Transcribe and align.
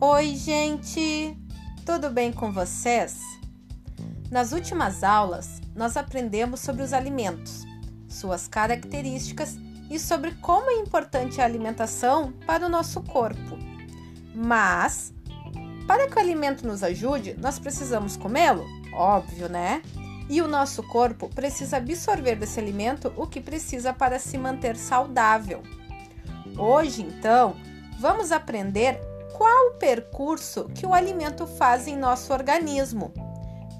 Oi, 0.00 0.36
gente! 0.36 1.36
Tudo 1.84 2.08
bem 2.08 2.32
com 2.32 2.52
vocês? 2.52 3.20
Nas 4.30 4.52
últimas 4.52 5.02
aulas, 5.02 5.60
nós 5.74 5.96
aprendemos 5.96 6.60
sobre 6.60 6.84
os 6.84 6.92
alimentos, 6.92 7.64
suas 8.08 8.46
características 8.46 9.56
e 9.90 9.98
sobre 9.98 10.36
como 10.36 10.70
é 10.70 10.74
importante 10.74 11.40
a 11.40 11.44
alimentação 11.44 12.32
para 12.46 12.64
o 12.64 12.68
nosso 12.68 13.00
corpo. 13.02 13.58
Mas, 14.32 15.12
para 15.84 16.06
que 16.08 16.14
o 16.14 16.20
alimento 16.20 16.64
nos 16.64 16.84
ajude, 16.84 17.34
nós 17.36 17.58
precisamos 17.58 18.16
comê-lo? 18.16 18.64
Óbvio, 18.92 19.48
né? 19.48 19.82
E 20.30 20.40
o 20.40 20.46
nosso 20.46 20.80
corpo 20.84 21.28
precisa 21.28 21.78
absorver 21.78 22.36
desse 22.36 22.60
alimento 22.60 23.12
o 23.16 23.26
que 23.26 23.40
precisa 23.40 23.92
para 23.92 24.20
se 24.20 24.38
manter 24.38 24.76
saudável. 24.76 25.60
Hoje, 26.56 27.02
então, 27.02 27.56
vamos 27.98 28.30
aprender 28.30 29.07
qual 29.38 29.68
o 29.68 29.74
percurso 29.78 30.68
que 30.74 30.84
o 30.84 30.92
alimento 30.92 31.46
faz 31.46 31.86
em 31.86 31.96
nosso 31.96 32.32
organismo. 32.32 33.14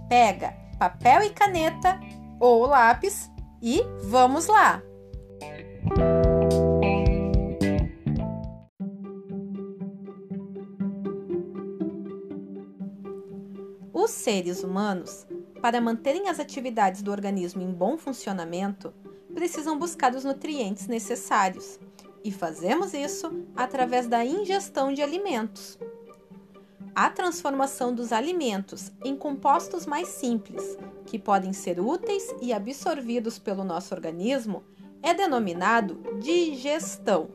Pega 0.08 0.54
papel 0.78 1.24
e 1.24 1.30
caneta 1.30 1.98
ou 2.38 2.64
lápis 2.64 3.28
e 3.60 3.82
vamos 4.04 4.46
lá! 4.46 4.80
Os 13.92 14.12
seres 14.12 14.62
humanos, 14.62 15.26
para 15.60 15.80
manterem 15.80 16.28
as 16.28 16.38
atividades 16.38 17.02
do 17.02 17.10
organismo 17.10 17.60
em 17.60 17.72
bom 17.72 17.98
funcionamento, 17.98 18.94
precisam 19.34 19.76
buscar 19.76 20.14
os 20.14 20.22
nutrientes 20.22 20.86
necessários 20.86 21.80
e 22.24 22.32
fazemos 22.32 22.94
isso 22.94 23.44
através 23.56 24.06
da 24.06 24.24
ingestão 24.24 24.92
de 24.92 25.02
alimentos. 25.02 25.78
A 26.94 27.08
transformação 27.10 27.94
dos 27.94 28.12
alimentos 28.12 28.90
em 29.04 29.16
compostos 29.16 29.86
mais 29.86 30.08
simples, 30.08 30.76
que 31.06 31.18
podem 31.18 31.52
ser 31.52 31.78
úteis 31.78 32.34
e 32.40 32.52
absorvidos 32.52 33.38
pelo 33.38 33.62
nosso 33.62 33.94
organismo, 33.94 34.64
é 35.02 35.14
denominado 35.14 36.00
digestão. 36.18 37.30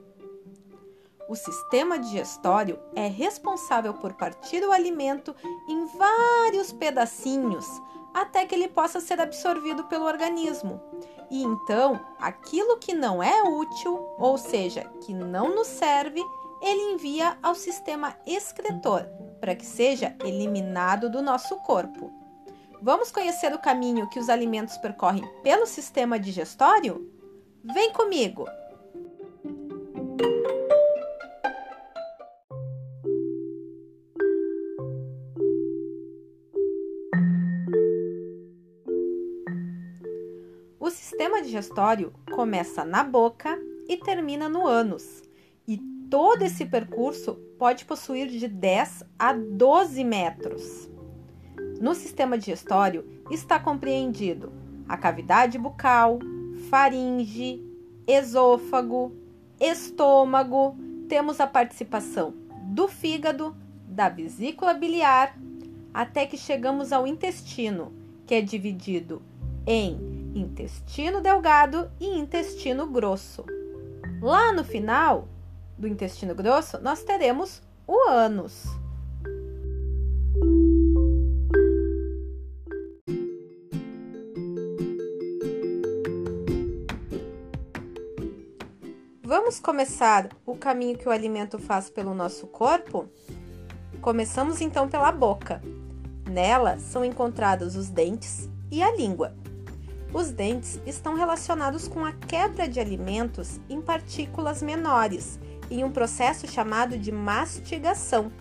O 1.29 1.35
sistema 1.35 1.97
digestório 1.97 2.77
é 2.93 3.07
responsável 3.07 3.93
por 3.93 4.13
partir 4.13 4.61
o 4.63 4.71
alimento 4.71 5.33
em 5.69 5.85
vários 5.97 6.73
pedacinhos 6.73 7.65
até 8.13 8.45
que 8.45 8.53
ele 8.53 8.67
possa 8.67 8.99
ser 8.99 9.19
absorvido 9.19 9.85
pelo 9.85 10.05
organismo. 10.05 10.81
E 11.33 11.41
então, 11.41 11.99
aquilo 12.19 12.77
que 12.77 12.93
não 12.93 13.23
é 13.23 13.41
útil, 13.41 13.97
ou 14.19 14.37
seja, 14.37 14.83
que 15.01 15.11
não 15.15 15.55
nos 15.55 15.65
serve, 15.65 16.23
ele 16.61 16.93
envia 16.93 17.35
ao 17.41 17.55
sistema 17.55 18.15
excretor 18.23 19.07
para 19.39 19.55
que 19.55 19.65
seja 19.65 20.15
eliminado 20.23 21.09
do 21.09 21.23
nosso 21.23 21.55
corpo. 21.63 22.13
Vamos 22.79 23.11
conhecer 23.11 23.51
o 23.51 23.57
caminho 23.57 24.07
que 24.11 24.19
os 24.19 24.29
alimentos 24.29 24.77
percorrem 24.77 25.27
pelo 25.41 25.65
sistema 25.65 26.19
digestório? 26.19 27.11
Vem 27.63 27.91
comigo! 27.91 28.45
Sistema 41.33 41.41
digestório 41.41 42.13
começa 42.31 42.85
na 42.85 43.03
boca 43.03 43.57
e 43.87 43.97
termina 43.97 44.47
no 44.47 44.67
ânus, 44.67 45.23
e 45.67 45.77
todo 46.09 46.43
esse 46.43 46.63
percurso 46.63 47.35
pode 47.57 47.85
possuir 47.85 48.27
de 48.27 48.47
10 48.47 49.03
a 49.17 49.33
12 49.33 50.03
metros. 50.03 50.89
No 51.81 51.95
sistema 51.95 52.37
digestório 52.37 53.03
está 53.31 53.59
compreendido 53.59 54.53
a 54.87 54.95
cavidade 54.95 55.57
bucal, 55.57 56.19
faringe, 56.69 57.63
esôfago, 58.05 59.11
estômago, 59.59 60.75
temos 61.09 61.39
a 61.39 61.47
participação 61.47 62.35
do 62.65 62.87
fígado, 62.87 63.55
da 63.87 64.07
vesícula 64.07 64.73
biliar, 64.73 65.35
até 65.91 66.27
que 66.27 66.37
chegamos 66.37 66.91
ao 66.91 67.07
intestino, 67.07 67.91
que 68.27 68.35
é 68.35 68.41
dividido 68.41 69.21
em 69.65 70.12
intestino 70.33 71.21
delgado 71.21 71.89
e 71.99 72.07
intestino 72.07 72.87
grosso. 72.87 73.45
Lá 74.21 74.51
no 74.53 74.63
final 74.63 75.27
do 75.77 75.87
intestino 75.87 76.33
grosso, 76.33 76.79
nós 76.79 77.03
teremos 77.03 77.61
o 77.87 78.09
ânus. 78.09 78.65
Vamos 89.23 89.59
começar 89.59 90.29
o 90.45 90.55
caminho 90.55 90.97
que 90.97 91.07
o 91.07 91.11
alimento 91.11 91.57
faz 91.57 91.89
pelo 91.89 92.13
nosso 92.13 92.47
corpo? 92.47 93.09
Começamos 94.01 94.61
então 94.61 94.87
pela 94.87 95.11
boca. 95.11 95.61
Nela 96.29 96.77
são 96.77 97.03
encontrados 97.03 97.75
os 97.75 97.89
dentes 97.89 98.49
e 98.71 98.81
a 98.81 98.95
língua. 98.95 99.42
Os 100.13 100.29
dentes 100.29 100.79
estão 100.85 101.15
relacionados 101.15 101.87
com 101.87 102.05
a 102.05 102.11
quebra 102.11 102.67
de 102.67 102.79
alimentos 102.79 103.59
em 103.67 103.81
partículas 103.81 104.61
menores, 104.61 105.39
em 105.71 105.83
um 105.83 105.91
processo 105.91 106.45
chamado 106.47 106.99
de 106.99 107.11
mastigação. 107.11 108.31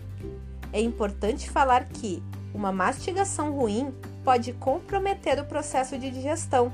É 0.71 0.79
importante 0.79 1.49
falar 1.49 1.85
que 1.85 2.21
uma 2.53 2.71
mastigação 2.71 3.51
ruim 3.51 3.91
pode 4.23 4.53
comprometer 4.53 5.39
o 5.39 5.45
processo 5.45 5.97
de 5.97 6.11
digestão. 6.11 6.71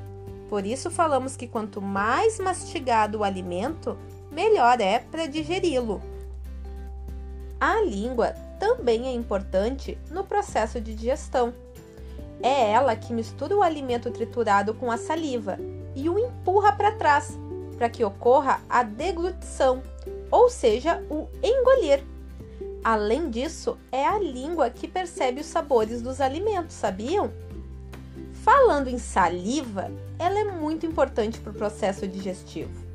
Por 0.50 0.66
isso, 0.66 0.92
falamos 0.92 1.38
que 1.38 1.48
quanto 1.48 1.82
mais 1.82 2.38
mastigado 2.38 3.20
o 3.20 3.24
alimento, 3.24 3.98
melhor 4.30 4.82
é 4.82 5.00
para 5.00 5.28
digeri-lo. 5.28 6.02
A 7.58 7.82
língua 7.82 8.34
também 8.60 9.08
é 9.08 9.14
importante 9.14 9.98
no 10.12 10.26
processo 10.26 10.82
de 10.82 10.94
digestão. 10.94 11.54
É 12.42 12.72
ela 12.72 12.96
que 12.96 13.14
mistura 13.14 13.56
o 13.56 13.62
alimento 13.62 14.10
triturado 14.12 14.74
com 14.74 14.90
a 14.90 14.98
saliva 14.98 15.58
e 15.96 16.10
o 16.10 16.18
empurra 16.18 16.72
para 16.72 16.94
trás, 16.94 17.38
para 17.78 17.90
que 17.90 18.04
ocorra 18.04 18.62
a 18.70 18.84
deglutição, 18.84 19.84
ou 20.32 20.50
seja, 20.50 21.04
o 21.10 21.28
engolir. 21.44 22.04
Além 22.84 23.30
disso, 23.30 23.78
é 23.92 24.06
a 24.06 24.18
língua 24.18 24.70
que 24.70 24.88
percebe 24.88 25.42
os 25.42 25.48
sabores 25.48 26.02
dos 26.02 26.22
alimentos, 26.22 26.76
sabiam? 26.76 27.32
Falando 28.32 28.88
em 28.88 28.98
saliva, 28.98 29.92
ela 30.18 30.40
é 30.40 30.46
muito 30.46 30.86
importante 30.86 31.40
para 31.40 31.52
o 31.52 31.56
processo 31.56 32.08
digestivo. 32.08 32.88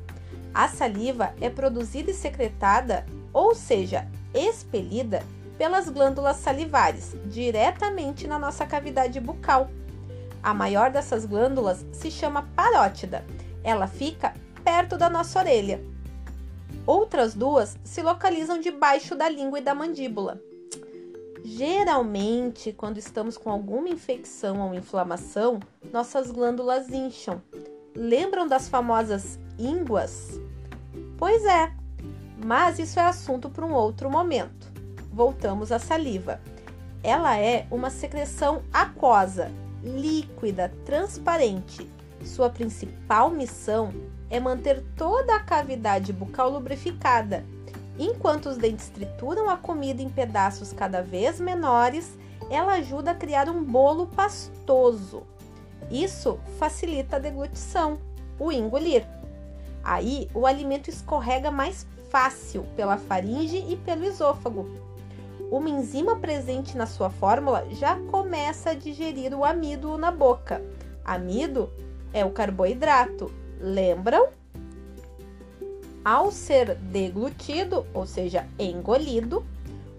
A 0.51 0.67
saliva 0.67 1.35
é 1.39 1.49
produzida 1.49 2.09
e 2.09 2.13
secretada, 2.15 3.05
ou 3.31 3.53
seja, 3.53 4.07
expelida 4.33 5.21
pelas 5.57 5.89
glândulas 5.89 6.37
salivares, 6.37 7.15
diretamente 7.25 8.27
na 8.27 8.37
nossa 8.37 8.65
cavidade 8.65 9.19
bucal. 9.19 9.69
A 10.43 10.53
maior 10.53 10.91
dessas 10.91 11.25
glândulas 11.25 11.85
se 11.91 12.11
chama 12.11 12.47
parótida. 12.55 13.25
Ela 13.63 13.87
fica 13.87 14.33
perto 14.63 14.97
da 14.97 15.09
nossa 15.09 15.39
orelha. 15.39 15.83
Outras 16.85 17.33
duas 17.33 17.77
se 17.83 18.01
localizam 18.01 18.59
debaixo 18.59 19.15
da 19.15 19.27
língua 19.27 19.59
e 19.59 19.61
da 19.61 19.73
mandíbula. 19.73 20.39
Geralmente, 21.43 22.71
quando 22.73 22.97
estamos 22.97 23.37
com 23.37 23.49
alguma 23.49 23.89
infecção 23.89 24.59
ou 24.61 24.73
inflamação, 24.73 25.59
nossas 25.91 26.31
glândulas 26.31 26.89
incham. 26.89 27.41
Lembram 27.95 28.47
das 28.47 28.67
famosas 28.67 29.39
ínguas? 29.57 30.39
Pois 31.17 31.43
é, 31.45 31.71
mas 32.43 32.77
isso 32.77 32.99
é 32.99 33.05
assunto 33.05 33.49
para 33.49 33.65
um 33.65 33.73
outro 33.73 34.09
momento 34.09 34.64
voltamos 35.15 35.71
à 35.71 35.79
saliva. 35.79 36.41
Ela 37.01 37.39
é 37.39 37.65
uma 37.71 37.89
secreção 37.89 38.63
aquosa, 38.73 39.49
líquida, 39.81 40.73
transparente. 40.83 41.89
Sua 42.23 42.49
principal 42.49 43.29
missão 43.29 43.93
é 44.29 44.39
manter 44.39 44.83
toda 44.97 45.35
a 45.35 45.39
cavidade 45.39 46.11
bucal 46.11 46.49
lubrificada. 46.49 47.45
Enquanto 47.97 48.47
os 48.47 48.57
dentes 48.57 48.89
trituram 48.89 49.49
a 49.49 49.55
comida 49.55 50.01
em 50.01 50.09
pedaços 50.09 50.73
cada 50.73 51.01
vez 51.01 51.39
menores, 51.39 52.17
ela 52.49 52.73
ajuda 52.73 53.11
a 53.11 53.15
criar 53.15 53.47
um 53.47 53.63
bolo 53.63 54.07
pastoso. 54.07 55.23
Isso 55.89 56.37
facilita 56.59 57.15
a 57.15 57.19
deglutição, 57.19 57.99
o 58.37 58.51
engolir. 58.51 59.07
Aí 59.81 60.27
o 60.33 60.45
alimento 60.45 60.89
escorrega 60.89 61.49
mais 61.51 61.87
fácil 62.09 62.65
pela 62.75 62.97
faringe 62.97 63.63
e 63.69 63.77
pelo 63.77 64.03
esôfago, 64.03 64.67
uma 65.51 65.69
enzima 65.69 66.15
presente 66.17 66.75
na 66.75 66.85
sua 66.85 67.09
fórmula 67.09 67.65
já 67.71 67.97
começa 68.11 68.71
a 68.71 68.73
digerir 68.73 69.33
o 69.33 69.45
amido 69.45 69.97
na 69.97 70.11
boca. 70.11 70.61
Amido 71.03 71.71
é 72.11 72.25
o 72.25 72.31
carboidrato, 72.31 73.31
lembram? 73.59 74.29
Ao 76.03 76.31
ser 76.31 76.75
deglutido, 76.75 77.85
ou 77.93 78.05
seja, 78.05 78.47
engolido, 78.59 79.45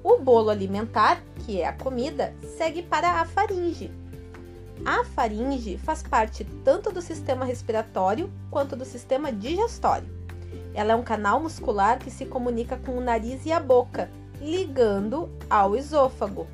O 0.08 0.18
bolo 0.20 0.50
alimentar, 0.50 1.20
que 1.40 1.60
é 1.60 1.66
a 1.66 1.72
comida, 1.72 2.32
segue 2.56 2.80
para 2.80 3.20
a 3.20 3.24
faringe. 3.24 3.90
A 4.84 5.02
faringe 5.02 5.76
faz 5.78 6.00
parte 6.00 6.44
tanto 6.64 6.92
do 6.92 7.02
sistema 7.02 7.44
respiratório 7.44 8.30
quanto 8.48 8.76
do 8.76 8.84
sistema 8.84 9.32
digestório. 9.32 10.08
Ela 10.72 10.92
é 10.92 10.94
um 10.94 11.02
canal 11.02 11.40
muscular 11.40 11.98
que 11.98 12.08
se 12.08 12.24
comunica 12.24 12.76
com 12.76 12.92
o 12.92 13.00
nariz 13.00 13.44
e 13.46 13.50
a 13.50 13.58
boca, 13.58 14.08
ligando 14.40 15.30
ao 15.48 15.76
esôfago. 15.76 16.46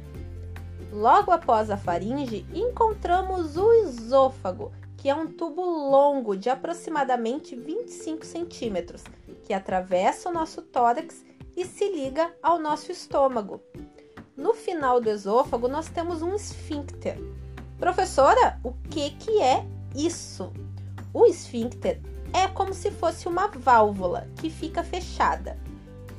Logo 0.92 1.30
após 1.30 1.70
a 1.70 1.76
faringe, 1.76 2.46
encontramos 2.52 3.56
o 3.56 3.72
esôfago, 3.72 4.72
que 4.96 5.08
é 5.08 5.14
um 5.14 5.26
tubo 5.26 5.62
longo 5.62 6.36
de 6.36 6.50
aproximadamente 6.50 7.56
25 7.56 8.24
centímetros, 8.26 9.02
que 9.44 9.54
atravessa 9.54 10.28
o 10.28 10.32
nosso 10.32 10.62
tórax 10.62 11.24
e 11.56 11.64
se 11.64 11.88
liga 11.90 12.32
ao 12.42 12.58
nosso 12.58 12.92
estômago. 12.92 13.60
No 14.36 14.54
final 14.54 15.00
do 15.00 15.10
esôfago, 15.10 15.68
nós 15.68 15.88
temos 15.88 16.22
um 16.22 16.34
esfíncter. 16.34 17.18
Professora, 17.78 18.58
o 18.62 18.72
que, 18.90 19.10
que 19.10 19.40
é 19.40 19.66
isso? 19.94 20.52
O 21.12 21.26
esfíncter 21.26 22.00
é 22.32 22.48
como 22.48 22.72
se 22.72 22.90
fosse 22.90 23.28
uma 23.28 23.48
válvula 23.48 24.28
que 24.36 24.48
fica 24.48 24.82
fechada. 24.82 25.58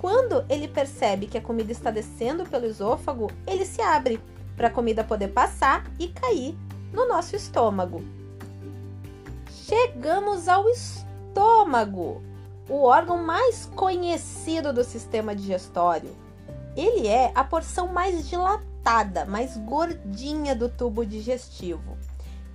Quando 0.03 0.43
ele 0.49 0.67
percebe 0.67 1.27
que 1.27 1.37
a 1.37 1.41
comida 1.41 1.71
está 1.71 1.89
descendo 1.89 2.43
pelo 2.43 2.65
esôfago, 2.65 3.31
ele 3.47 3.65
se 3.65 3.81
abre 3.81 4.19
para 4.53 4.67
a 4.67 4.69
comida 4.69 5.01
poder 5.01 5.29
passar 5.29 5.89
e 5.97 6.09
cair 6.09 6.57
no 6.91 7.07
nosso 7.07 7.37
estômago. 7.37 8.03
Chegamos 9.49 10.49
ao 10.49 10.67
estômago, 10.67 12.21
o 12.67 12.83
órgão 12.83 13.23
mais 13.23 13.65
conhecido 13.77 14.73
do 14.73 14.83
sistema 14.83 15.33
digestório. 15.33 16.13
Ele 16.75 17.07
é 17.07 17.31
a 17.33 17.45
porção 17.45 17.87
mais 17.87 18.27
dilatada, 18.27 19.23
mais 19.23 19.55
gordinha 19.55 20.53
do 20.53 20.67
tubo 20.67 21.05
digestivo. 21.05 21.97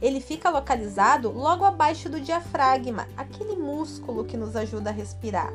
Ele 0.02 0.20
fica 0.20 0.50
localizado 0.50 1.32
logo 1.32 1.64
abaixo 1.64 2.10
do 2.10 2.20
diafragma, 2.20 3.08
aquele 3.16 3.56
músculo 3.56 4.26
que 4.26 4.36
nos 4.36 4.54
ajuda 4.54 4.90
a 4.90 4.92
respirar, 4.92 5.50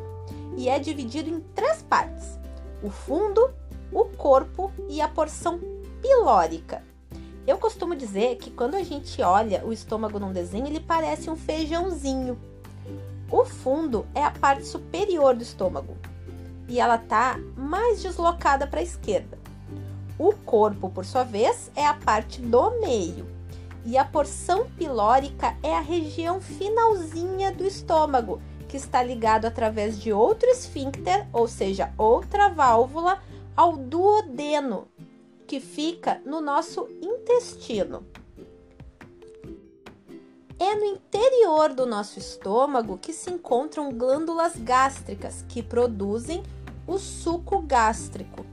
e 0.57 0.69
é 0.69 0.79
dividido 0.79 1.29
em 1.29 1.39
três 1.55 1.81
partes: 1.81 2.39
o 2.81 2.89
fundo, 2.89 3.53
o 3.91 4.05
corpo 4.05 4.71
e 4.89 5.01
a 5.01 5.07
porção 5.07 5.59
pilórica. 6.01 6.83
Eu 7.45 7.57
costumo 7.57 7.95
dizer 7.95 8.37
que 8.37 8.49
quando 8.49 8.75
a 8.75 8.83
gente 8.83 9.21
olha 9.21 9.65
o 9.65 9.73
estômago 9.73 10.19
num 10.19 10.31
desenho, 10.31 10.67
ele 10.67 10.79
parece 10.79 11.29
um 11.29 11.35
feijãozinho. 11.35 12.39
O 13.29 13.43
fundo 13.43 14.05
é 14.15 14.23
a 14.23 14.31
parte 14.31 14.65
superior 14.65 15.35
do 15.35 15.43
estômago 15.43 15.97
e 16.67 16.79
ela 16.79 16.95
está 16.95 17.37
mais 17.57 18.01
deslocada 18.01 18.65
para 18.65 18.79
a 18.79 18.83
esquerda. 18.83 19.37
O 20.17 20.33
corpo, 20.33 20.89
por 20.89 21.03
sua 21.03 21.23
vez, 21.23 21.71
é 21.75 21.85
a 21.85 21.93
parte 21.93 22.39
do 22.39 22.79
meio 22.79 23.33
e 23.85 23.97
a 23.97 24.05
porção 24.05 24.65
pilórica 24.77 25.57
é 25.61 25.75
a 25.75 25.81
região 25.81 26.39
finalzinha 26.39 27.51
do 27.51 27.65
estômago, 27.65 28.41
que 28.73 28.77
está 28.77 29.03
ligado 29.03 29.45
através 29.45 30.01
de 30.01 30.11
outro 30.11 30.49
esfíncter, 30.49 31.27
ou 31.31 31.47
seja, 31.47 31.93
outra 31.95 32.49
válvula, 32.49 33.21
ao 33.55 33.77
duodeno, 33.77 34.87
que 35.45 35.59
fica 35.59 36.19
no 36.25 36.41
nosso 36.41 36.87
intestino. 36.99 38.03
É 40.57 40.73
no 40.73 40.85
interior 40.85 41.71
do 41.75 41.85
nosso 41.85 42.17
estômago 42.17 42.97
que 42.97 43.13
se 43.13 43.29
encontram 43.29 43.91
glândulas 43.91 44.55
gástricas 44.55 45.45
que 45.47 45.61
produzem 45.61 46.41
o 46.87 46.97
suco 46.97 47.61
gástrico. 47.61 48.43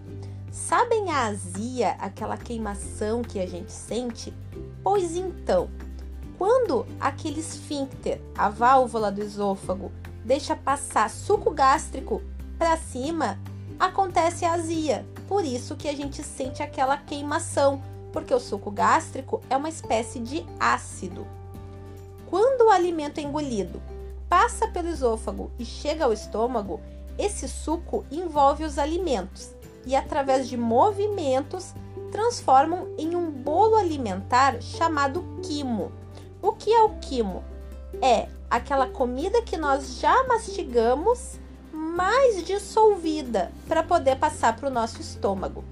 Sabem 0.53 1.11
a 1.11 1.29
azia, 1.29 1.93
aquela 1.93 2.37
queimação 2.37 3.23
que 3.23 3.41
a 3.41 3.47
gente 3.47 3.73
sente? 3.73 4.35
Pois 4.83 5.17
então, 5.17 5.71
quando 6.37 6.87
aquele 7.01 7.41
esfíncter, 7.41 8.21
a 8.37 8.51
válvula 8.51 9.11
do 9.11 9.23
esôfago, 9.23 9.91
deixa 10.25 10.55
passar 10.55 11.09
suco 11.11 11.51
gástrico 11.51 12.23
para 12.59 12.77
cima, 12.77 13.39
acontece 13.79 14.45
a 14.45 14.53
azia. 14.53 15.07
Por 15.27 15.45
isso 15.45 15.77
que 15.77 15.89
a 15.89 15.95
gente 15.95 16.23
sente 16.23 16.63
aquela 16.63 16.97
queimação, 16.97 17.83
porque 18.13 18.35
o 18.35 18.41
suco 18.41 18.71
gástrico 18.71 19.41
é 19.49 19.57
uma 19.57 19.69
espécie 19.69 20.19
de 20.19 20.45
ácido. 20.59 21.27
Quando 22.29 22.67
o 22.67 22.71
alimento 22.71 23.19
é 23.19 23.23
engolido, 23.23 23.83
passa 24.29 24.69
pelo 24.69 24.89
esôfago 24.89 25.51
e 25.59 25.65
chega 25.65 26.05
ao 26.05 26.13
estômago, 26.13 26.81
esse 27.19 27.49
suco 27.49 28.05
envolve 28.11 28.65
os 28.65 28.79
alimentos 28.79 29.51
e, 29.85 29.97
através 29.97 30.49
de 30.49 30.57
movimentos, 30.57 31.75
transformam 32.11 32.89
em 32.99 33.15
um 33.17 33.31
bolo 33.31 33.77
alimentar 33.77 34.61
chamado 34.61 35.25
quimo. 35.43 35.93
O 36.43 36.53
que 36.53 36.73
é 36.73 36.83
o 36.83 36.99
quimo? 37.01 37.45
É 38.03 38.29
aquela 38.51 38.87
comida 38.87 39.43
que 39.43 39.57
nós 39.57 39.99
já 39.99 40.25
mastigamos, 40.27 41.39
mais 41.73 42.45
dissolvida 42.45 43.51
para 43.69 43.83
poder 43.83 44.17
passar 44.17 44.57
para 44.57 44.69
o 44.69 44.73
nosso 44.73 45.01
estômago. 45.01 45.65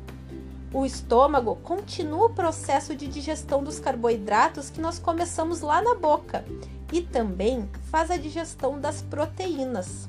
O 0.72 0.84
estômago 0.84 1.56
continua 1.56 2.26
o 2.26 2.34
processo 2.34 2.94
de 2.94 3.06
digestão 3.06 3.64
dos 3.64 3.80
carboidratos 3.80 4.68
que 4.68 4.80
nós 4.80 4.98
começamos 4.98 5.62
lá 5.62 5.80
na 5.80 5.94
boca 5.94 6.44
e 6.92 7.00
também 7.00 7.68
faz 7.90 8.10
a 8.10 8.16
digestão 8.16 8.78
das 8.78 9.00
proteínas. 9.00 10.08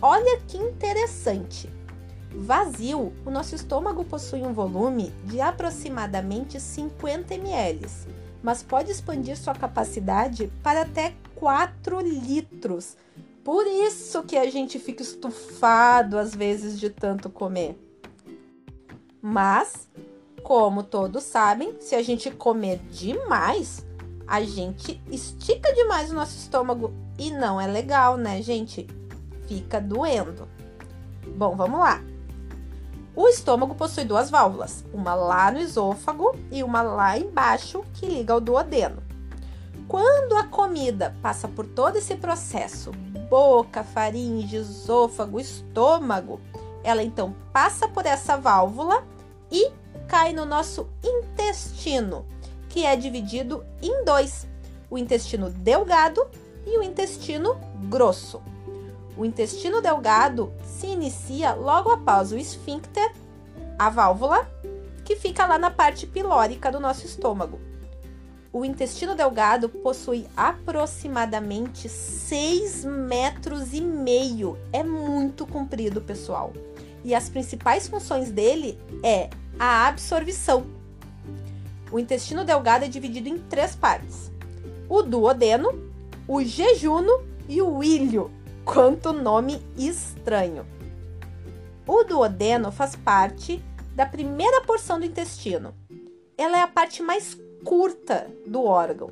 Olha 0.00 0.40
que 0.46 0.58
interessante! 0.58 1.70
Vazio, 2.34 3.12
o 3.26 3.30
nosso 3.30 3.54
estômago 3.54 4.04
possui 4.04 4.42
um 4.42 4.52
volume 4.52 5.12
de 5.24 5.40
aproximadamente 5.40 6.58
50 6.58 7.34
ml, 7.34 7.86
mas 8.42 8.62
pode 8.62 8.90
expandir 8.90 9.36
sua 9.36 9.54
capacidade 9.54 10.50
para 10.62 10.82
até 10.82 11.14
4 11.36 12.00
litros. 12.00 12.96
Por 13.44 13.66
isso 13.66 14.22
que 14.22 14.36
a 14.36 14.48
gente 14.50 14.78
fica 14.78 15.02
estufado 15.02 16.16
às 16.18 16.34
vezes 16.34 16.78
de 16.78 16.88
tanto 16.88 17.28
comer. 17.28 17.76
Mas, 19.20 19.88
como 20.42 20.82
todos 20.82 21.24
sabem, 21.24 21.76
se 21.80 21.94
a 21.94 22.02
gente 22.02 22.30
comer 22.30 22.78
demais, 22.90 23.84
a 24.26 24.40
gente 24.42 25.00
estica 25.10 25.72
demais 25.74 26.10
o 26.10 26.14
nosso 26.14 26.36
estômago 26.36 26.92
e 27.18 27.30
não 27.30 27.60
é 27.60 27.66
legal, 27.66 28.16
né, 28.16 28.40
gente? 28.40 28.86
Fica 29.46 29.80
doendo. 29.80 30.48
Bom, 31.36 31.54
vamos 31.54 31.78
lá. 31.78 32.02
O 33.14 33.28
estômago 33.28 33.74
possui 33.74 34.04
duas 34.04 34.30
válvulas, 34.30 34.84
uma 34.92 35.14
lá 35.14 35.50
no 35.50 35.58
esôfago 35.58 36.34
e 36.50 36.62
uma 36.62 36.80
lá 36.80 37.18
embaixo 37.18 37.84
que 37.92 38.06
liga 38.06 38.32
ao 38.32 38.40
duodeno. 38.40 39.02
Quando 39.86 40.34
a 40.34 40.44
comida 40.44 41.14
passa 41.20 41.46
por 41.46 41.66
todo 41.66 41.96
esse 41.96 42.16
processo, 42.16 42.90
boca, 43.28 43.84
faringe, 43.84 44.56
esôfago, 44.56 45.38
estômago, 45.38 46.40
ela 46.82 47.02
então 47.02 47.34
passa 47.52 47.86
por 47.86 48.06
essa 48.06 48.36
válvula 48.36 49.04
e 49.50 49.70
cai 50.08 50.32
no 50.32 50.46
nosso 50.46 50.88
intestino, 51.04 52.24
que 52.70 52.86
é 52.86 52.96
dividido 52.96 53.62
em 53.82 54.04
dois: 54.04 54.48
o 54.90 54.96
intestino 54.96 55.50
delgado 55.50 56.26
e 56.66 56.78
o 56.78 56.82
intestino 56.82 57.60
grosso. 57.90 58.40
O 59.16 59.24
intestino 59.24 59.82
delgado 59.82 60.52
se 60.64 60.86
inicia 60.86 61.52
logo 61.52 61.90
após 61.90 62.32
o 62.32 62.38
esfíncter, 62.38 63.12
a 63.78 63.90
válvula, 63.90 64.48
que 65.04 65.16
fica 65.16 65.46
lá 65.46 65.58
na 65.58 65.70
parte 65.70 66.06
pilórica 66.06 66.70
do 66.70 66.80
nosso 66.80 67.04
estômago. 67.04 67.60
O 68.52 68.64
intestino 68.64 69.14
delgado 69.14 69.68
possui 69.68 70.26
aproximadamente 70.36 71.88
6 71.88 72.84
metros 72.84 73.72
e 73.72 73.80
meio. 73.80 74.58
É 74.72 74.82
muito 74.82 75.46
comprido, 75.46 76.02
pessoal. 76.02 76.52
E 77.02 77.14
as 77.14 77.28
principais 77.30 77.88
funções 77.88 78.30
dele 78.30 78.78
é 79.02 79.30
a 79.58 79.88
absorção. 79.88 80.66
O 81.90 81.98
intestino 81.98 82.44
delgado 82.44 82.84
é 82.84 82.88
dividido 82.88 83.28
em 83.28 83.38
três 83.38 83.74
partes: 83.74 84.30
o 84.88 85.02
duodeno, 85.02 85.90
o 86.28 86.42
jejuno 86.42 87.22
e 87.48 87.60
o 87.60 87.82
ilho. 87.82 88.30
Quanto 88.64 89.12
nome 89.12 89.60
estranho! 89.76 90.64
O 91.86 92.04
duodeno 92.04 92.70
faz 92.70 92.94
parte 92.94 93.62
da 93.94 94.06
primeira 94.06 94.62
porção 94.62 95.00
do 95.00 95.04
intestino. 95.04 95.74
Ela 96.38 96.58
é 96.58 96.62
a 96.62 96.68
parte 96.68 97.02
mais 97.02 97.36
curta 97.64 98.30
do 98.46 98.64
órgão. 98.64 99.10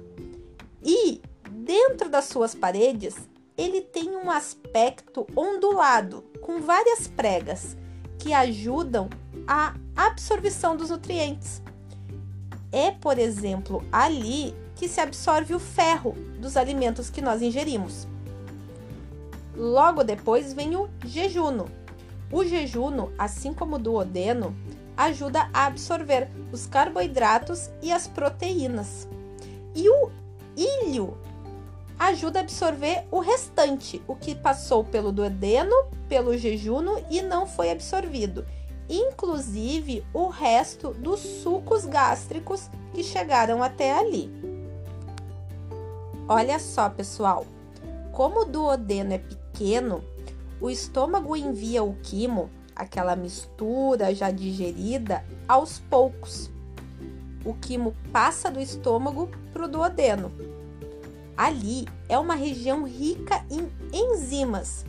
E 0.83 1.21
dentro 1.51 2.09
das 2.09 2.27
suas 2.27 2.55
paredes, 2.55 3.17
ele 3.59 3.81
tem 3.81 4.17
um 4.17 4.31
aspecto 4.31 5.27
ondulado, 5.37 6.23
com 6.41 6.61
várias 6.61 7.09
pregas 7.09 7.77
que 8.21 8.33
ajudam 8.33 9.11
a 9.47 9.75
absorção 9.97 10.77
dos 10.77 10.91
nutrientes. 10.91 11.61
É, 12.71 12.93
por 12.93 13.19
exemplo, 13.19 13.85
ali 13.91 14.55
que 14.77 14.89
se 14.89 15.01
absorve 15.01 15.55
o 15.55 15.59
ferro 15.59 16.13
dos 16.39 16.57
alimentos 16.57 17.11
que 17.11 17.21
nós 17.21 17.43
ingerimos. 17.43 18.07
Logo 19.61 20.03
depois 20.03 20.55
vem 20.55 20.75
o 20.75 20.89
jejuno. 21.05 21.67
O 22.33 22.43
jejuno, 22.43 23.13
assim 23.19 23.53
como 23.53 23.77
o 23.77 23.79
duodeno, 23.79 24.57
ajuda 24.97 25.51
a 25.53 25.67
absorver 25.67 26.31
os 26.51 26.65
carboidratos 26.65 27.69
e 27.83 27.93
as 27.93 28.09
proteínas. 28.09 29.07
E 29.75 29.87
o 29.87 30.11
ilho 30.57 31.19
ajuda 31.99 32.39
a 32.39 32.43
absorver 32.43 33.05
o 33.11 33.21
restante, 33.21 34.03
o 34.09 34.17
que 34.17 34.35
passou 34.35 34.83
pelo 34.83 35.13
duodeno, 35.13 35.77
pelo 36.09 36.39
jejuno 36.39 36.97
e 37.11 37.21
não 37.21 37.47
foi 37.47 37.71
absorvido, 37.71 38.47
inclusive 38.89 40.03
o 40.15 40.29
resto 40.29 40.95
dos 40.95 41.21
sucos 41.21 41.85
gástricos 41.85 42.71
que 42.95 43.03
chegaram 43.03 43.63
até 43.63 43.93
ali. 43.93 44.33
Olha 46.27 46.59
só, 46.59 46.89
pessoal, 46.89 47.45
como 48.13 48.41
o 48.41 48.45
duodeno 48.47 49.13
é 49.13 49.19
pequeno, 49.19 49.40
o 50.61 50.71
estômago 50.71 51.37
envia 51.37 51.83
o 51.83 51.95
quimo 52.03 52.51
aquela 52.75 53.15
mistura 53.15 54.15
já 54.15 54.31
digerida 54.31 55.23
aos 55.47 55.79
poucos. 55.79 56.51
O 57.45 57.53
quimo 57.53 57.95
passa 58.11 58.51
do 58.51 58.59
estômago 58.59 59.29
para 59.53 59.65
o 59.65 59.69
duodeno. 59.69 60.33
Ali 61.37 61.87
é 62.09 62.19
uma 62.19 62.35
região 62.35 62.87
rica 62.87 63.45
em 63.51 63.71
enzimas, 63.93 64.87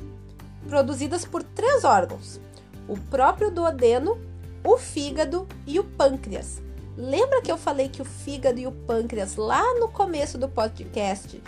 produzidas 0.68 1.26
por 1.26 1.44
três 1.44 1.84
órgãos: 1.84 2.40
o 2.88 2.98
próprio 2.98 3.52
duodeno, 3.52 4.18
o 4.64 4.78
fígado 4.78 5.48
e 5.68 5.80
o 5.80 5.84
pâncreas. 5.84 6.62
Lembra 6.98 7.42
que 7.42 7.52
eu 7.52 7.58
falei 7.58 7.90
que 7.90 8.02
o 8.02 8.06
fígado 8.06 8.60
e 8.60 8.68
o 8.68 8.72
pâncreas 8.72 9.36
lá 9.36 9.64
no 9.80 9.90
começo 9.90 10.38
do 10.38 10.48
podcast 10.48 11.42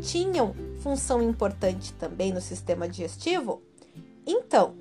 tinham 0.00 0.54
função 0.80 1.22
importante 1.22 1.92
também 1.94 2.32
no 2.32 2.40
sistema 2.40 2.88
digestivo? 2.88 3.62
Então, 4.26 4.74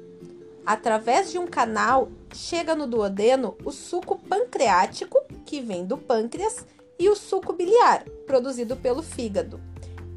Através 0.65 1.29
de 1.29 1.37
um 1.37 1.45
canal, 1.45 2.09
chega 2.33 2.73
no 2.73 2.87
duodeno 2.87 3.57
o 3.65 3.71
suco 3.71 4.17
pancreático, 4.17 5.19
que 5.45 5.59
vem 5.59 5.85
do 5.85 5.97
pâncreas, 5.97 6.65
e 6.97 7.09
o 7.09 7.15
suco 7.15 7.51
biliar, 7.51 8.05
produzido 8.25 8.77
pelo 8.77 9.03
fígado. 9.03 9.59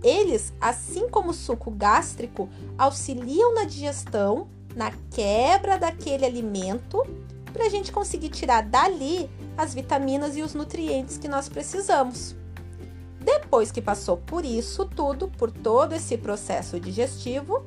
Eles, 0.05 0.53
assim 0.61 1.09
como 1.09 1.31
o 1.31 1.35
suco 1.35 1.69
gástrico, 1.71 2.49
auxiliam 2.79 3.55
na 3.55 3.65
digestão, 3.65 4.47
na 4.77 4.93
quebra 5.11 5.79
daquele 5.79 6.25
alimento, 6.25 7.03
para 7.53 7.65
a 7.65 7.69
gente 7.69 7.91
conseguir 7.91 8.29
tirar 8.29 8.63
dali 8.63 9.29
as 9.57 9.75
vitaminas 9.75 10.37
e 10.37 10.43
os 10.43 10.55
nutrientes 10.55 11.19
que 11.19 11.27
nós 11.27 11.49
precisamos. 11.49 12.36
Depois 13.27 13.73
que 13.73 13.83
passou 13.83 14.19
por 14.19 14.45
isso 14.45 14.85
tudo, 14.87 15.27
por 15.27 15.51
todo 15.51 15.95
esse 15.95 16.17
processo 16.17 16.79
digestivo, 16.79 17.67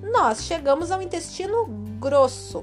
nós 0.00 0.44
chegamos 0.44 0.92
ao 0.92 1.02
intestino 1.02 1.66
grosso, 1.98 2.62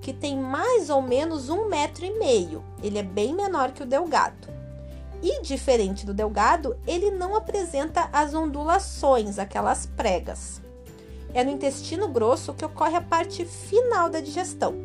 que 0.00 0.12
tem 0.12 0.38
mais 0.38 0.90
ou 0.90 1.02
menos 1.02 1.48
um 1.48 1.68
metro 1.68 2.04
e 2.04 2.16
meio. 2.16 2.62
Ele 2.84 3.00
é 3.00 3.02
bem 3.02 3.34
menor 3.34 3.72
que 3.72 3.82
o 3.82 3.86
delgado. 3.86 4.46
E 5.20 5.42
diferente 5.42 6.06
do 6.06 6.14
delgado, 6.14 6.76
ele 6.86 7.10
não 7.10 7.34
apresenta 7.34 8.08
as 8.12 8.32
ondulações, 8.32 9.36
aquelas 9.36 9.84
pregas. 9.84 10.62
É 11.34 11.42
no 11.42 11.50
intestino 11.50 12.06
grosso 12.06 12.54
que 12.54 12.64
ocorre 12.64 12.94
a 12.94 13.02
parte 13.02 13.44
final 13.44 14.08
da 14.08 14.20
digestão. 14.20 14.76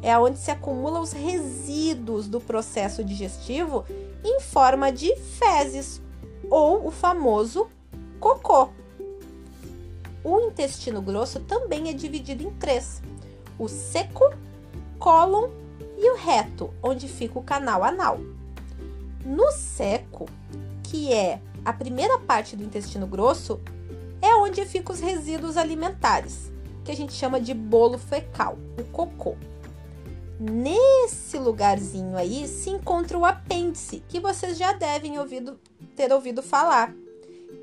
É 0.00 0.16
onde 0.16 0.38
se 0.38 0.52
acumulam 0.52 1.02
os 1.02 1.10
resíduos 1.10 2.28
do 2.28 2.40
processo 2.40 3.02
digestivo 3.02 3.84
em 4.24 4.38
forma 4.38 4.92
de 4.92 5.16
fezes 5.16 6.00
ou 6.50 6.86
o 6.86 6.90
famoso 6.90 7.68
cocô. 8.18 8.68
O 10.22 10.40
intestino 10.40 11.00
grosso 11.00 11.40
também 11.40 11.88
é 11.88 11.92
dividido 11.92 12.42
em 12.42 12.50
três: 12.50 13.00
o 13.58 13.68
seco, 13.68 14.34
cólon 14.98 15.48
e 15.96 16.10
o 16.10 16.16
reto, 16.16 16.74
onde 16.82 17.08
fica 17.08 17.38
o 17.38 17.42
canal 17.42 17.84
anal. 17.84 18.18
No 19.24 19.50
seco, 19.52 20.26
que 20.82 21.12
é 21.12 21.40
a 21.64 21.72
primeira 21.72 22.18
parte 22.18 22.56
do 22.56 22.64
intestino 22.64 23.06
grosso, 23.06 23.60
é 24.20 24.34
onde 24.34 24.64
ficam 24.66 24.94
os 24.94 25.00
resíduos 25.00 25.56
alimentares, 25.56 26.50
que 26.84 26.90
a 26.90 26.96
gente 26.96 27.12
chama 27.12 27.40
de 27.40 27.54
bolo 27.54 27.96
fecal, 27.96 28.58
o 28.78 28.84
cocô. 28.84 29.36
Nesse 30.42 31.36
lugarzinho 31.36 32.16
aí 32.16 32.48
se 32.48 32.70
encontra 32.70 33.18
o 33.18 33.26
apêndice, 33.26 34.02
que 34.08 34.18
vocês 34.18 34.56
já 34.56 34.72
devem 34.72 35.18
ouvido, 35.18 35.60
ter 35.94 36.10
ouvido 36.10 36.42
falar, 36.42 36.94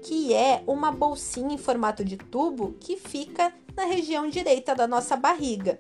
que 0.03 0.31
é 0.31 0.63
uma 0.67 0.91
bolsinha 0.91 1.55
em 1.55 1.57
formato 1.57 2.05
de 2.05 2.17
tubo 2.17 2.75
que 2.79 2.95
fica 2.95 3.51
na 3.75 3.85
região 3.85 4.29
direita 4.29 4.75
da 4.75 4.87
nossa 4.87 5.15
barriga. 5.15 5.79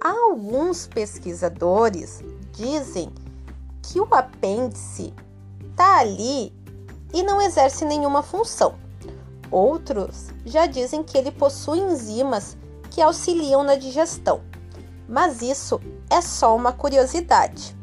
Alguns 0.00 0.88
pesquisadores 0.88 2.20
dizem 2.50 3.12
que 3.80 4.00
o 4.00 4.08
apêndice 4.12 5.14
está 5.70 6.00
ali 6.00 6.52
e 7.12 7.22
não 7.22 7.40
exerce 7.40 7.84
nenhuma 7.84 8.24
função. 8.24 8.74
Outros 9.52 10.30
já 10.44 10.66
dizem 10.66 11.04
que 11.04 11.16
ele 11.16 11.30
possui 11.30 11.78
enzimas 11.78 12.56
que 12.90 13.00
auxiliam 13.00 13.62
na 13.62 13.76
digestão, 13.76 14.42
mas 15.08 15.42
isso 15.42 15.80
é 16.10 16.20
só 16.20 16.54
uma 16.54 16.72
curiosidade. 16.72 17.76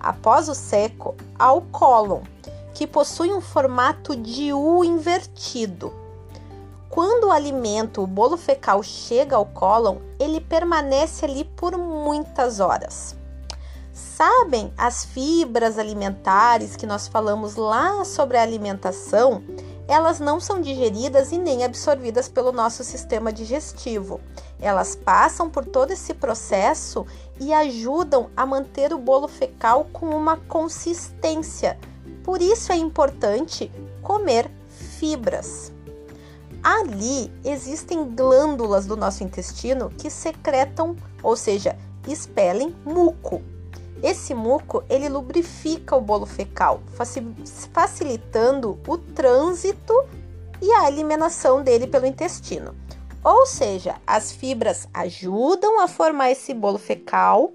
Após 0.00 0.48
o 0.48 0.54
seco, 0.54 1.16
há 1.38 1.52
o 1.52 1.62
cólon, 1.62 2.20
que 2.74 2.86
possui 2.86 3.32
um 3.32 3.40
formato 3.40 4.14
de 4.14 4.52
U 4.52 4.84
invertido. 4.84 5.92
Quando 6.88 7.24
o 7.24 7.32
alimento, 7.32 8.02
o 8.02 8.06
bolo 8.06 8.36
fecal, 8.36 8.82
chega 8.82 9.36
ao 9.36 9.44
cólon, 9.44 9.98
ele 10.18 10.40
permanece 10.40 11.24
ali 11.24 11.44
por 11.44 11.76
muitas 11.76 12.60
horas. 12.60 13.16
Sabem 13.92 14.72
as 14.76 15.04
fibras 15.04 15.78
alimentares 15.78 16.76
que 16.76 16.86
nós 16.86 17.08
falamos 17.08 17.56
lá 17.56 18.04
sobre 18.04 18.36
a 18.36 18.42
alimentação? 18.42 19.42
Elas 19.88 20.20
não 20.20 20.38
são 20.38 20.60
digeridas 20.60 21.32
e 21.32 21.38
nem 21.38 21.64
absorvidas 21.64 22.28
pelo 22.28 22.52
nosso 22.52 22.84
sistema 22.84 23.32
digestivo. 23.32 24.20
Elas 24.60 24.94
passam 24.94 25.50
por 25.50 25.64
todo 25.64 25.90
esse 25.90 26.14
processo 26.14 27.04
e 27.40 27.52
ajudam 27.52 28.30
a 28.36 28.46
manter 28.46 28.92
o 28.92 28.98
bolo 28.98 29.26
fecal 29.26 29.88
com 29.92 30.10
uma 30.10 30.36
consistência 30.36 31.76
por 32.28 32.42
isso 32.42 32.70
é 32.70 32.76
importante 32.76 33.72
comer 34.02 34.50
fibras. 34.68 35.72
Ali 36.62 37.32
existem 37.42 38.04
glândulas 38.14 38.84
do 38.84 38.98
nosso 38.98 39.24
intestino 39.24 39.88
que 39.88 40.10
secretam, 40.10 40.94
ou 41.22 41.34
seja, 41.34 41.74
expelem 42.06 42.76
muco. 42.84 43.40
Esse 44.02 44.34
muco 44.34 44.84
ele 44.88 45.08
lubrifica 45.08 45.96
o 45.96 46.00
bolo 46.00 46.26
fecal, 46.26 46.80
facilitando 47.72 48.78
o 48.86 48.96
trânsito 48.96 49.94
e 50.62 50.70
a 50.72 50.88
eliminação 50.88 51.62
dele 51.62 51.86
pelo 51.86 52.06
intestino. 52.06 52.74
Ou 53.24 53.44
seja, 53.46 53.96
as 54.06 54.30
fibras 54.32 54.88
ajudam 54.94 55.80
a 55.80 55.88
formar 55.88 56.30
esse 56.30 56.54
bolo 56.54 56.78
fecal 56.78 57.52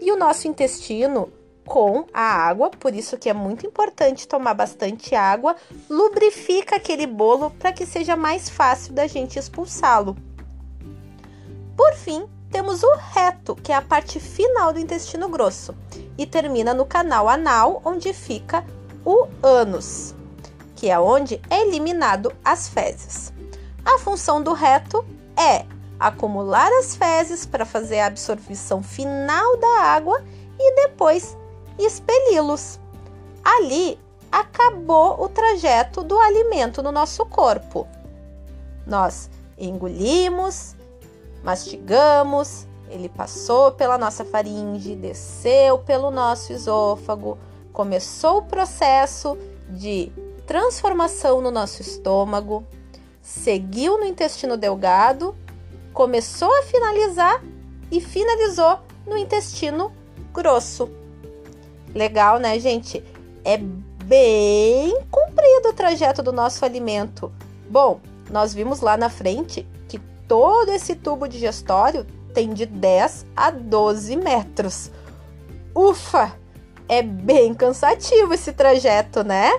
e 0.00 0.12
o 0.12 0.16
nosso 0.16 0.46
intestino 0.46 1.32
com 1.64 2.04
a 2.14 2.20
água, 2.20 2.70
por 2.70 2.94
isso 2.94 3.18
que 3.18 3.28
é 3.28 3.34
muito 3.34 3.66
importante 3.66 4.28
tomar 4.28 4.54
bastante 4.54 5.14
água, 5.16 5.56
lubrifica 5.90 6.76
aquele 6.76 7.06
bolo 7.06 7.50
para 7.58 7.72
que 7.72 7.84
seja 7.84 8.14
mais 8.14 8.48
fácil 8.48 8.92
da 8.92 9.06
gente 9.06 9.38
expulsá-lo. 9.38 10.16
Por 11.76 11.92
fim, 11.94 12.24
temos 12.50 12.82
o 12.82 12.94
reto, 13.12 13.54
que 13.56 13.72
é 13.72 13.74
a 13.74 13.82
parte 13.82 14.20
final 14.20 14.72
do 14.72 14.78
intestino 14.78 15.28
grosso, 15.28 15.74
e 16.16 16.26
termina 16.26 16.72
no 16.72 16.86
canal 16.86 17.28
anal, 17.28 17.82
onde 17.84 18.12
fica 18.12 18.64
o 19.04 19.26
ânus, 19.42 20.14
que 20.74 20.88
é 20.88 20.98
onde 20.98 21.40
é 21.50 21.62
eliminado 21.62 22.32
as 22.44 22.68
fezes. 22.68 23.32
A 23.84 23.98
função 23.98 24.42
do 24.42 24.52
reto 24.52 25.04
é 25.36 25.64
acumular 25.98 26.70
as 26.72 26.96
fezes 26.96 27.46
para 27.46 27.64
fazer 27.64 28.00
a 28.00 28.06
absorção 28.06 28.82
final 28.82 29.56
da 29.58 29.80
água 29.82 30.22
e 30.58 30.74
depois 30.74 31.36
expeli-los. 31.78 32.80
Ali 33.44 33.98
acabou 34.30 35.22
o 35.22 35.28
trajeto 35.28 36.02
do 36.02 36.18
alimento 36.18 36.82
no 36.82 36.90
nosso 36.90 37.24
corpo. 37.26 37.86
Nós 38.86 39.30
engolimos, 39.56 40.74
mastigamos, 41.46 42.66
ele 42.90 43.08
passou 43.08 43.70
pela 43.70 43.96
nossa 43.96 44.24
faringe, 44.24 44.96
desceu 44.96 45.78
pelo 45.78 46.10
nosso 46.10 46.52
esôfago, 46.52 47.38
começou 47.72 48.38
o 48.38 48.42
processo 48.42 49.38
de 49.70 50.10
transformação 50.44 51.40
no 51.40 51.52
nosso 51.52 51.82
estômago, 51.82 52.66
seguiu 53.22 53.96
no 53.96 54.04
intestino 54.04 54.56
delgado, 54.56 55.36
começou 55.92 56.52
a 56.52 56.62
finalizar 56.62 57.40
e 57.92 58.00
finalizou 58.00 58.80
no 59.06 59.16
intestino 59.16 59.92
grosso. 60.32 60.90
Legal, 61.94 62.40
né, 62.40 62.58
gente? 62.58 63.04
É 63.44 63.56
bem 63.56 65.00
comprido 65.12 65.68
o 65.68 65.72
trajeto 65.72 66.24
do 66.24 66.32
nosso 66.32 66.64
alimento. 66.64 67.32
Bom, 67.70 68.00
nós 68.28 68.52
vimos 68.52 68.80
lá 68.80 68.96
na 68.96 69.08
frente 69.08 69.64
que 69.88 70.00
todo 70.28 70.70
esse 70.70 70.94
tubo 70.94 71.28
digestório 71.28 72.06
tem 72.34 72.52
de 72.52 72.66
10 72.66 73.26
a 73.34 73.50
12 73.50 74.16
metros. 74.16 74.90
Ufa! 75.74 76.38
É 76.88 77.02
bem 77.02 77.52
cansativo 77.52 78.32
esse 78.32 78.52
trajeto, 78.52 79.24
né? 79.24 79.50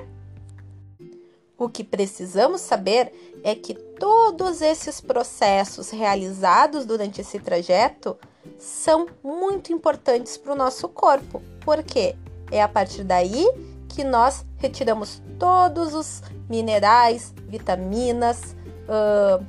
O 1.57 1.67
que 1.67 1.83
precisamos 1.83 2.61
saber 2.61 3.11
é 3.43 3.55
que 3.55 3.73
todos 3.73 4.61
esses 4.61 5.01
processos 5.01 5.89
realizados 5.89 6.85
durante 6.85 7.21
esse 7.21 7.39
trajeto 7.39 8.15
são 8.57 9.07
muito 9.23 9.73
importantes 9.73 10.37
para 10.37 10.53
o 10.53 10.55
nosso 10.55 10.87
corpo, 10.87 11.41
porque 11.61 12.15
é 12.51 12.61
a 12.61 12.67
partir 12.67 13.03
daí 13.03 13.45
que 13.89 14.03
nós 14.03 14.45
retiramos 14.57 15.21
todos 15.39 15.93
os 15.93 16.21
minerais, 16.47 17.33
vitaminas, 17.47 18.55
uh, 18.87 19.43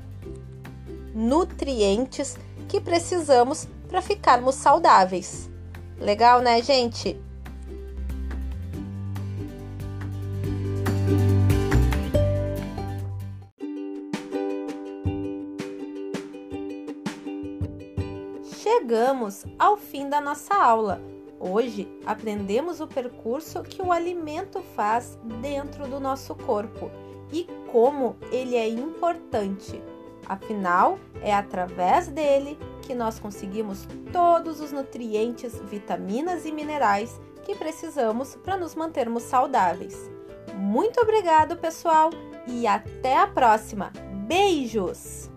nutrientes 1.18 2.38
que 2.68 2.80
precisamos 2.80 3.66
para 3.88 4.00
ficarmos 4.00 4.54
saudáveis. 4.54 5.50
Legal, 5.98 6.40
né, 6.40 6.62
gente? 6.62 7.20
Chegamos 18.44 19.44
ao 19.58 19.76
fim 19.76 20.08
da 20.08 20.20
nossa 20.20 20.54
aula. 20.54 21.02
Hoje 21.40 21.88
aprendemos 22.06 22.80
o 22.80 22.87
percurso 22.87 23.64
que 23.64 23.82
o 23.82 23.90
alimento 23.90 24.62
faz 24.76 25.18
dentro 25.40 25.88
do 25.88 25.98
nosso 25.98 26.37
corpo 26.37 26.88
e 27.32 27.44
como 27.72 28.16
ele 28.30 28.54
é 28.54 28.68
importante. 28.68 29.82
Afinal, 30.26 30.98
é 31.22 31.34
através 31.34 32.08
dele 32.08 32.58
que 32.82 32.94
nós 32.94 33.18
conseguimos 33.18 33.87
todos 34.12 34.60
os 34.60 34.72
nutrientes, 34.72 35.58
vitaminas 35.70 36.44
e 36.44 36.52
minerais 36.52 37.20
que 37.44 37.54
precisamos 37.54 38.37
para 38.37 38.56
nos 38.56 38.75
mantermos 38.75 39.22
saudáveis. 39.22 40.10
Muito 40.54 41.00
obrigado, 41.00 41.56
pessoal, 41.56 42.10
e 42.46 42.66
até 42.66 43.16
a 43.16 43.26
próxima. 43.26 43.92
Beijos! 44.26 45.30